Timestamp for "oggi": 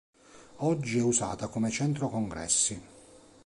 0.63-0.97